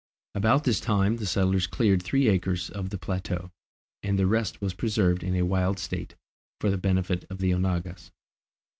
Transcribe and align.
About 0.33 0.63
this 0.63 0.79
time 0.79 1.17
the 1.17 1.27
settlers 1.27 1.67
cleared 1.67 2.01
three 2.01 2.27
acres 2.27 2.71
of 2.71 2.89
the 2.89 2.97
plateau, 2.97 3.51
and 4.01 4.17
the 4.17 4.25
rest 4.25 4.59
was 4.59 4.73
preserved 4.73 5.21
in 5.23 5.35
a 5.35 5.45
wild 5.45 5.77
state, 5.77 6.15
for 6.59 6.71
the 6.71 6.77
benefit 6.79 7.23
of 7.29 7.37
the 7.37 7.51
onagas. 7.53 8.09